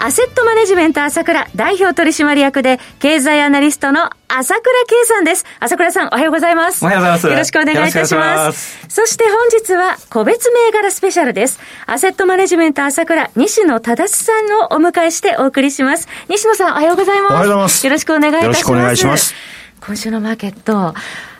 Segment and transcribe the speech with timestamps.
[0.00, 5.44] アセットマネジメント朝倉代表取締役で経済アナリストの朝倉慶さんです。
[5.58, 6.84] 朝倉さんおはようございます。
[6.84, 7.26] おはようございます。
[7.26, 8.86] よろしくお願いいたします。
[8.88, 11.58] そして本日は個別銘柄スペシャルです。
[11.86, 16.06] アセットマネジメント朝倉西野忠さんをお迎えしてお送りします。
[16.28, 17.32] 西野さんおはようございます。
[17.32, 17.84] おはようございます。
[17.84, 18.46] よろしくお願いいたします。
[18.46, 19.34] よろしくお願いします。
[19.80, 20.94] 今週のマーケット、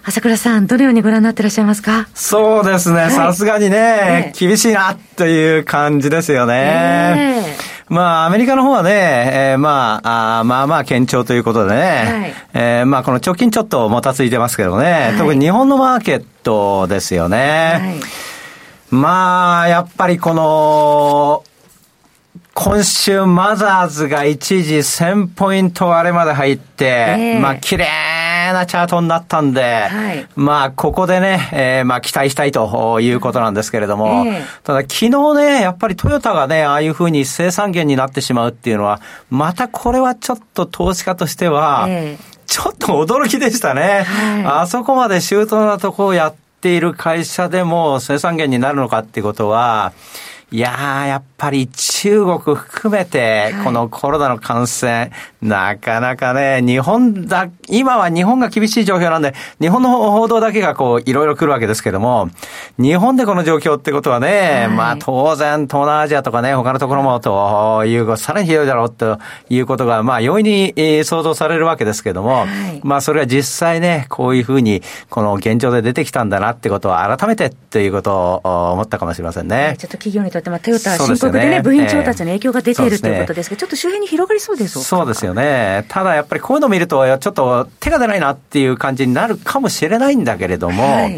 [0.05, 2.09] 朝倉さん、どのようにご覧になっていらっしゃいますか？
[2.15, 7.45] そうですね、さすがにね、厳しいなという感じですよね。
[7.47, 7.58] えー
[7.89, 17.79] まあ、アメリカの方はね、えー、まあ、あまあまあ堅調ということでね、はい、えー、まあこの直近ちょっともたついてますけどね、はい、特に日本のマーケットですよね。
[17.81, 21.45] はい、まあ、やっぱりこの、
[22.61, 27.87] 今週マザーズが一時1000ポイント割れまで入って、えー、まあ綺麗
[28.53, 41.89] なチャートになったんで、はい、まあここでね、えー、まあ期待したいということなんですけれども、えー、ただ昨日ね、やっぱりトヨタがね、ああいうふうに生産源になってしまうっていうのは、またこれはちょっと投資家としては、
[42.47, 44.03] ちょっと驚きでしたね。
[44.03, 49.93] はい、あそこまで周到なとこをやっている会社でも生産源になるのかっていうことは、
[50.51, 62.29] いやー、やっぱり中国含めて、このコロナの感染、はい、なかなかね、日本だ、今は日本が厳しい状況なんで、日本の報道だけがこう、いろいろ来るわけですけども、
[62.77, 79.77] 日本でこの状況ってことはね、はい、まあ当然、東南アジアとかね、他のところもという、さらにひどいだろうということが、まあ容易に想像されるわけですけども、はい、まあそれは実際ね、こういうふうに、この現状で出てきたんだなってことを改めてということを思ったかもしれませんね。
[79.79, 85.85] ちょっと企業にとって、まあトヨタ深刻でね、でね部員調達に影響が出ているということですけど、ちょっと周辺に広がりそうですそうですよね。
[85.89, 91.09] ただやっぱりこういうの見ると、ちょっと手が出ないなっていう感じになるかもしれないんだけれども、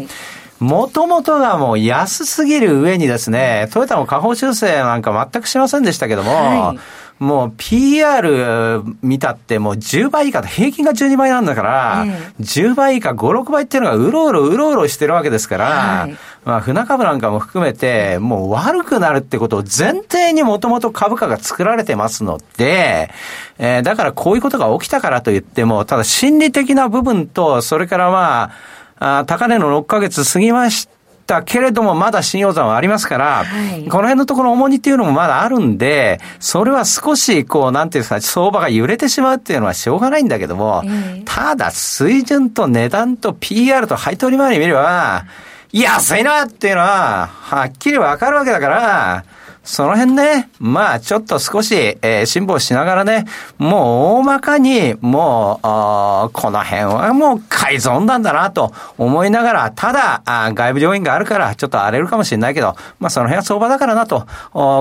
[0.59, 6.79] もともとがもう安すぎる上にですね、トヨタも下方修正なんか全くしませんでしたけども、はい
[7.21, 23.11] もう PR 見たってもう10倍以下、平均が12倍なんだから、え10倍以下、5、6倍っていうのがうろうろうろうろしてるわけですから、はい、まあ船株なんかも含めて、もう悪くなるってことを前提にもともと株価が作られてますので、
[23.59, 28.51] えー、だからこういうことが起きたからといっても、ただ心理的な部分と、それからま
[28.97, 31.00] あ、あ高値の6ヶ月過ぎました。
[31.25, 45.25] たけれども、まだ信用残はありますから、はい、この辺のところ重荷っていうのもまだあるんで、それは少し、こう、なんていうんですか、相場が揺れてしまうっていうのはしょうがないんだけども、えー、ただ、水準と値段と PR と配当利回り見れば、
[45.71, 49.23] 安いなっていうのは、はっきりわかるわけだから、
[49.63, 53.25] その辺ね、まあちょっと少し、えー、辛抱しながらね、
[53.59, 64.25] もう大まかに、もう、この辺はもう改造なんだなと思いながら、ただあ、外部要因があるからちょっと荒れるかもしれないけど、まあその辺は相場だからなと、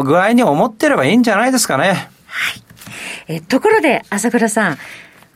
[0.04, 2.10] 具合に思ってればいいんじゃないですかね。
[2.26, 2.62] はい。
[3.28, 4.78] え、ところで、朝倉さん、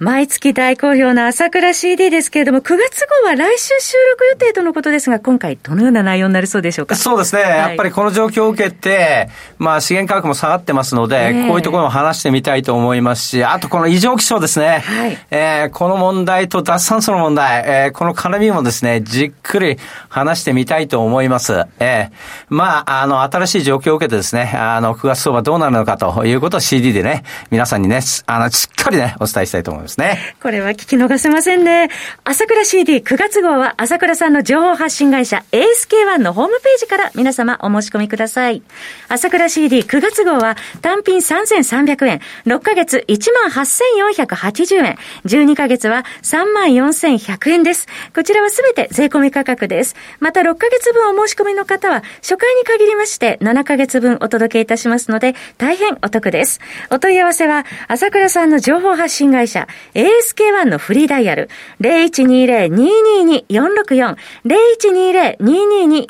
[0.04, 6.94] 毎月大好評な朝倉 CD ですけれども、9月号は来週収録予定とのことですが、今回どのような内容になりそうでしょうか？
[6.94, 7.40] そうですね。
[7.40, 14.80] はい、やっぱりこの状況を受けて、まあ資源価格も下がってますので、えー、こういうところも話してみたいと思いますし、あとこの異常気象ですね。
[14.80, 19.78] はい、えー、この問題と脱酸素の問題、えー、この絡みもですね、じっくり
[20.10, 21.64] 話してみたいと思います。
[21.78, 22.12] えー、
[22.50, 29.93] まあ、あの、新しい状況を受けてですね、あの、9月相場どうなるのかということを CD でね、皆さんにね、あの、しっかりね、お伝えしたいと思います。
[29.94, 30.34] ですね。
[30.42, 31.88] これは聞き逃せませんね。
[32.24, 38.62] 朝倉 CD9 月号は朝倉さんの情報発信会社 ASK1 のホームページから皆様お申し込みください。
[39.08, 47.86] 朝倉 CD9 月号は単品3300円、6ヶ月18,480円、12ヶ月は34,100円です。
[48.14, 49.94] こちらはすべて税込み価格です。
[50.20, 56.60] また6ヶ月分お申し込みの方は初回に限りまして7ヶ月分お届けいたしますので大変お得です。
[56.90, 61.50] お問い合わせは朝倉さんの情報発信会社 ASK1 のフリーダイヤル
[61.80, 66.06] 0120-222-464 0120-222-464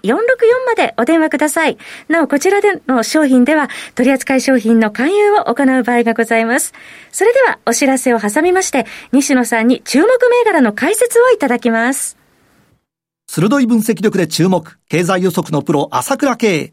[0.67, 1.79] までお電話ください。
[2.09, 6.73] なお、こちらでの商品では取扱い商品の勧誘を行う場合がございます。
[7.11, 12.17] それではお知らせを挟みまして、西野さんに注目銘柄の解説をいただきます。
[13.27, 16.73] 鋭い分析力で注目、経済予測のプロ、朝倉慶。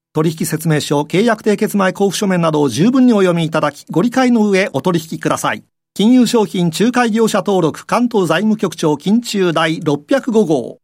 [0.13, 5.63] 取引説明書、契約締結前交付書面などを十分にお読みいただき、ご理解の上お取引ください。
[5.93, 10.80] 金融商品仲介業者登録関東財務局長金中第605号。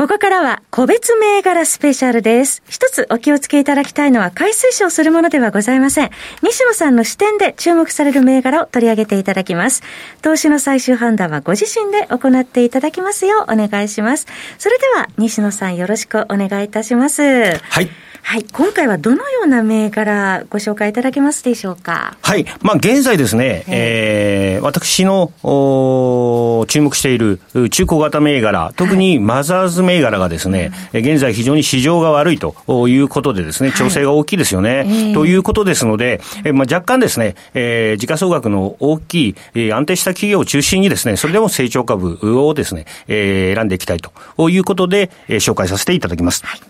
[0.00, 2.62] ここからは個別銘柄スペシャルです。
[2.70, 6.10] 一つお気をつけいただきたいのは買い推奨するものではございません。
[6.42, 9.82] 西野さんの視点で注目される銘柄を取り上げていただきます。
[10.22, 14.26] 投資の最終判断はご自身で行っていただきますようお願いします。
[14.56, 17.22] それでは西野さんよろしくお願いいたします。
[17.58, 17.90] はい。
[18.22, 18.44] はい。
[18.44, 22.16] 今回はどのような銘柄ご紹介いただけますでしょうか？
[22.22, 22.46] はい。
[22.60, 27.40] まあ、現在ですね、えー、私のお注目している
[27.70, 32.54] 中古型銘柄、特にマザーズ銘柄がですね、はい、現在非常に市場が悪いと
[32.88, 34.78] いうことでですね、調整が大きいですよね。
[34.78, 46.46] はい、ということですので、えー、まあ、若干ですね、えー、時価総額の大きい、えー、安定した企業を中心にですね、それでも成長株をですね、えー、選んでいきたいということで、えー、紹介させていただきます。
[46.46, 46.60] はい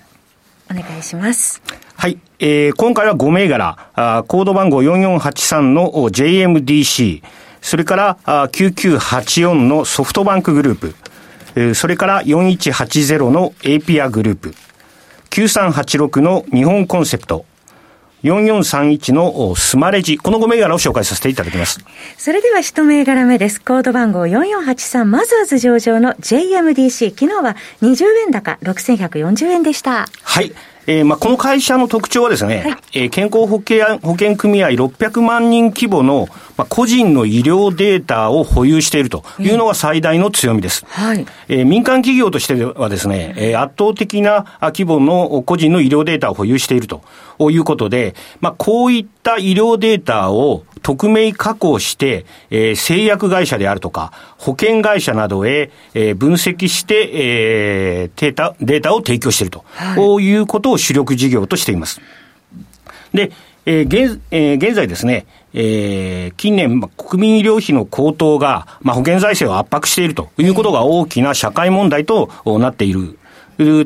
[0.70, 1.60] お願いします。
[1.96, 2.18] はい。
[2.38, 7.22] えー、今回は5銘柄、あコード番号4483の JMDC、
[7.60, 10.94] それからあ9984のソフトバンクグループ、
[11.56, 14.54] えー、それから4180のエイピアグループ、
[15.30, 17.44] 9386の日本コンセプト、
[18.22, 21.80] 4431のスマレジ、この5銘柄を紹介させていただきます。
[22.18, 23.60] それでは1銘柄目です。
[23.60, 27.10] コード番号4483マザーズ上場の JMDC。
[27.10, 30.06] 昨日は20円高6140円でした。
[30.22, 30.52] はい。
[30.86, 40.84] えー、まあ、この会社の特徴はですね、はい、えー、健康保険保険組合600万人規模の、まあ、個人の医療データを保有しているというのが最大の強みです。
[40.86, 47.02] はい、えー、民間企業としてはですね、えー、圧倒的な規模の個人の医療データを保有していると
[47.50, 62.00] いうことで、まあ、こういった医療データを匿名加工して、えー、製薬会社であるとか、保険会社などへ、えー、分析して、えー、データ、データを提供していると、はい、こういうことを主力事業としています。
[63.12, 63.32] で、
[63.66, 73.18] えー現えー、現在ですね、えー、近年、国民医療費の高騰が、まあ、保険財政を圧迫しているということが大きな社会問題となっている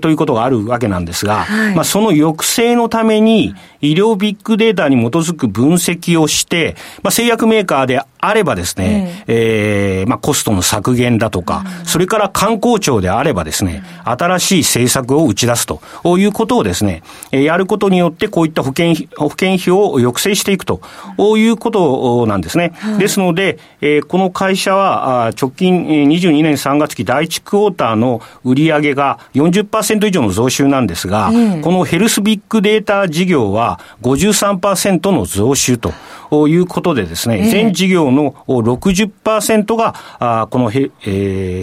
[0.01, 10.05] ということがあるわけなんですが、はい、まあ、その抑制のために、医療ビッグデータに基づく分析をして、まあ、製薬メーカーであればですね、ええ。
[10.05, 15.83] ー、まあ、コストの削減だとか、うん、それから観光庁であればですね、新しい政策を打ち出すと
[16.17, 20.81] いうことをですね、やることによってこういった保険保険費を抑制していくと
[21.37, 22.73] いうことなんですね。
[22.77, 29.64] はい、ですので、えー、この会社は直近22年3月期第1クォーターの売上が40%
[30.07, 31.31] 以上の増収なんですが、
[31.63, 35.93] このヘルスビッグデータ事業は53%の増収と
[36.49, 40.91] いうことでですね、全事業の60%が、この,、ヘ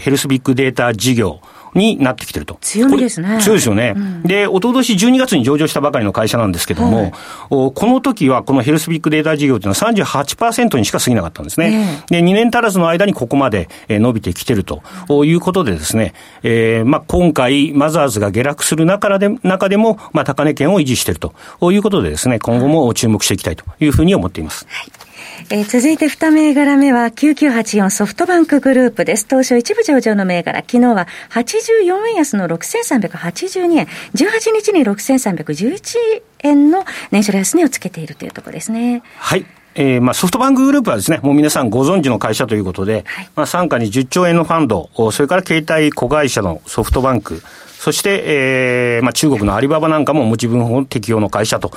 [0.05, 1.39] ルスビッグデータ事業
[1.73, 2.57] になってきてると。
[2.61, 3.39] 強みですね。
[3.41, 3.93] 強いですよね。
[3.95, 7.11] うん、で、おととし12月に上場したばかりの会社なんですけども、はい、
[7.49, 12.03] この時はこのヘルスビッグデータ事業というのは38%にしか過ぎなかったんですね。
[12.09, 14.81] えー、で、2年足らずの間にここまで伸びてきてると
[15.25, 16.13] いうことでですね、
[16.43, 21.33] えー、まあ今回、マザーズが下落する中で中でも、まあ高値圏を維持していると
[21.71, 24.65] いうことでですね、今後も注目していきたいというふうに思っています。
[24.69, 25.00] はい
[25.49, 29.25] えー、続いて2銘柄目は9984ソフトバンクグループです。
[29.25, 30.59] 当初一部上場の銘柄。
[30.59, 33.87] 昨日は84円安の6382円。
[34.13, 39.03] 18日に6311円の年初来安値をつけているというところですね。
[39.17, 39.45] はい。
[39.73, 47.41] えーまあ、ソフトバンクグループはですね、もう皆さんご存知の会社ということで、はい、まあ、傘下に10兆円のファンド、それから携帯子会社のソフトバンク、
[47.81, 51.71] そして、えー、まあ、中国のアリババなんかも持ち分法適用の会社と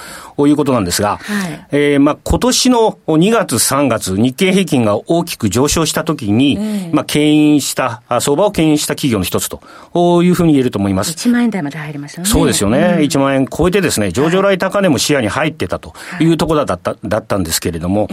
[0.46, 9.62] いうことなんですが、はい、えー、まあ、今年の2月、3月、日経平均が大きく上昇したときに、えー、まあ、牽引した、相場を牽引した企業の一つと
[10.22, 11.12] いうふうに言えると思います。
[11.12, 12.26] 1万円台まで入りましたね。
[12.26, 12.96] そうですよね。
[12.98, 18.08] うん、1万円超えてですね、上場来高値も視野に入ってたというところだった、だったんですけれども、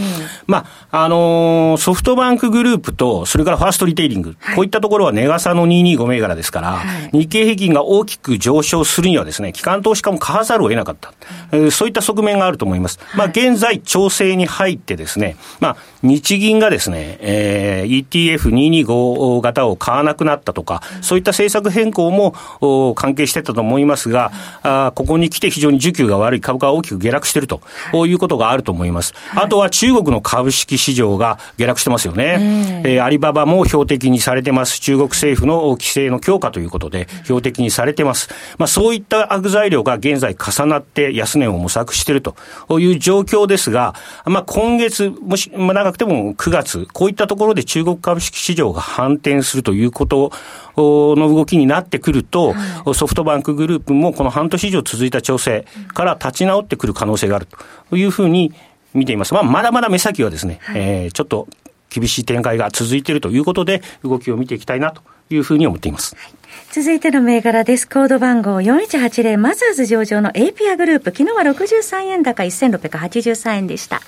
[0.48, 11.14] まあ、あのー、ソフトバンクグループと、それからファーストリテイリング、はい、こういったところは値傘の225銘柄ですから、はい、日経平均がが大きく上昇するにはですね、機関投資家も買わざるを得なかった。
[11.52, 13.00] うん、そういった側面があると思います。
[13.16, 24.32] まあ、現在、調整に入ってですね、まあ、日銀がですね、えー、ETF225 型を買わなくなったとか、そういった政策変更も関係してたと思いますが、
[24.64, 27.62] あここに来て非常に需給が悪い株価が大きく下落していると、
[27.92, 29.14] こういうことがあると思います。
[29.36, 32.84] あとは中国の株式市場が下落してますよね。
[32.86, 34.80] えー、アリババも標的にされてます。
[34.80, 38.30] 中国政府の規制の強化ということで、標的にされてます。
[38.58, 42.36] まあ、そういった悪材料が現在重なって安値を模索していると
[42.80, 50.32] いう状況ですが、まあ、今月、もし、まあ、長くても9月、こういったところで中国株式市場が反転するということ
[50.78, 57.48] の動きになってくると、はい、ソフトバンクグループもこの半年以上続いた調整から立ち直ってくる可能性がある
[57.90, 58.54] というふうに
[58.94, 59.34] 見ています。
[59.34, 61.48] まあ、まだまだ目先はですね、はい、えー、ちょっと
[61.94, 66.16] 厳しい展開が続いているということで、動きを見ていきたいなというふうに思っています。
[66.16, 66.34] はい
[66.74, 67.88] 続いての銘柄です。
[67.88, 71.12] コード番号4180マザーズ上場の Appier Group。
[71.12, 74.02] 昨日は63円高1683円でした。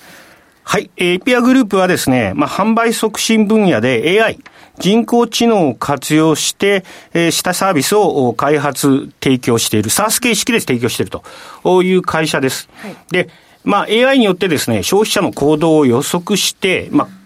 [0.64, 0.90] はい。
[0.96, 4.40] Appier Group はですね、まあ、販売促進分野で AI、
[4.80, 12.70] 人工知能を活用して、えー、したサービスを開発、提供している、 SaaS 形式で提供しているという会社です。
[12.76, 13.30] はい、で、
[13.66, 17.23] まあ、AI によってですね、消費者の行動を予測して、まあ、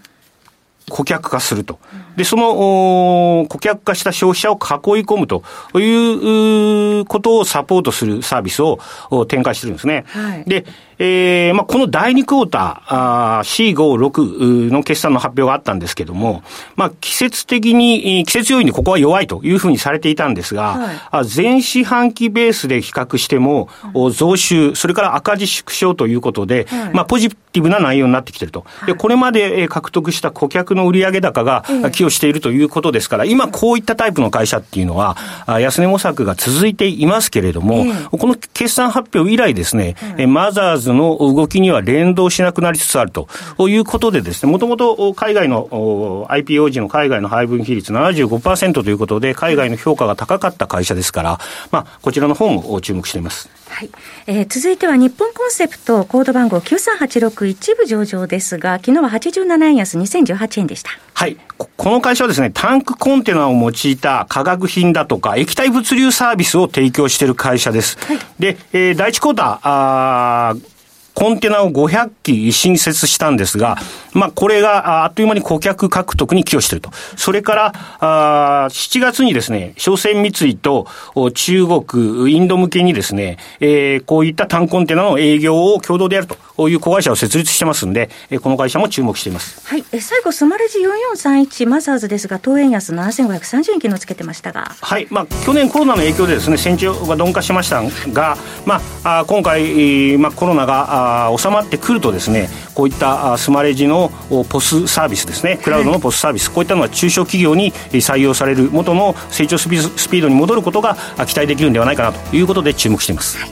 [0.90, 1.80] 顧客化すると。
[2.16, 5.44] で、その顧客化した消費者を囲い込むと
[5.78, 8.80] いうことをサポートするサービスを
[9.28, 10.06] 展開してるんですね。
[10.08, 10.66] はい、で、
[11.00, 13.76] えー、まあ、この第2クォーター、C5、
[14.08, 16.44] 6の決算の発表があったんですけども、
[16.76, 23.70] まあ、季節的に、季節要因でここは弱いというふうにされていたんですが、はい、前四半期ベースで比較しても、
[24.12, 28.66] 増収、それから赤字縮小ということで、はい、まあ、ポジティブな内容になってきてると。
[28.86, 35.16] で、これまで獲得した顧客の売上高が寄与しているということですから、今こういったタイプの会社っていうのは、
[35.60, 39.96] 安値模索が続いていますけれども、この決算発表以来ですね、
[40.28, 43.28] マザーズズの動きには連動しなくなりつつあると
[43.70, 51.40] いうことでですね、もともと海外の IPO 時の海外の配分比率75%ということで、海外の評価が高かった会社ですから、
[51.72, 53.50] まあ、こちらの方も注目しています。
[53.70, 53.90] はい。
[54.26, 60.92] えー、続いては日本コンセプトコード番号9386一部上場ですが、昨日は87円安2018円でした。
[61.14, 61.38] はい。
[61.58, 67.98] この会社はですね、タンクコンテナを用いた化学品だとか液体物流サービスを提供している会社です。
[68.00, 70.77] はい、で、えー、第一クォーター、あー
[71.18, 73.78] コンテナを500機新設したんですが、
[74.14, 76.92] まあ、これがあっという間に顧客獲得に寄与していると。
[77.16, 80.86] それから、あ7月にですね、商船三井と
[81.34, 88.12] 中国、インド向けにですね、えー、こういった単コンテナの営業を共同でやるという子会社を設立してますんで、
[88.44, 89.68] この会社も注目しています。
[89.68, 89.84] はい。
[89.92, 90.78] え最後、スマレジ
[91.16, 94.76] 4431マザーズですが、東円安7530円昨日つけてましたが。
[94.82, 95.08] はい。
[95.10, 97.82] まあ、去年コロナの影響でですね、戦場が鈍化しました
[98.14, 100.68] が、まあ、あ今回、まあ、コロナ
[101.08, 104.12] が、収まってくるとですねこういったスマレジの
[104.50, 110.96] ポスサービスですねクラウドのポスサービス、はい、こういったのは中小企業に採用される元の成長スピードに戻ることが
[111.26, 113.38] 期待できるんではないかなということで注目しています。
[113.38, 113.52] はい。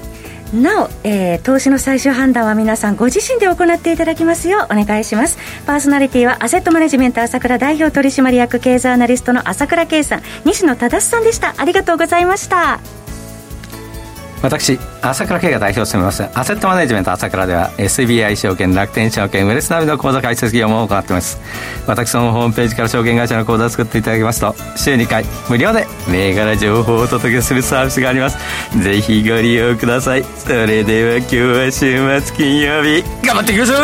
[0.54, 5.38] なお、えー、投資の最終判断は皆さんご自身で行っていただきますようお願いします。
[5.66, 11.56] パーソナリティはアセットマネジメント朝倉代表取締役経済アナリストの朝倉圭さん西野忠さんでした。
[11.58, 13.05] ありがとうございました
[14.46, 16.24] 私朝倉慶が代表を務めます。
[16.38, 21.40] アセットマネジメント朝倉では SBI 証券楽天証券ウェルスナビの口座開設業務を行っています。
[21.88, 28.38] 私のホームページから証券会社の口座を作っていただきますと週2回無料で銘柄情報をお届けするサービスがあります。
[28.84, 30.24] ぜひご利用ください。
[30.24, 33.78] それでは今日は週末金曜日頑張っていきましょう!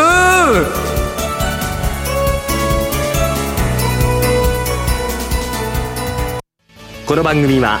[7.04, 7.80] この番組は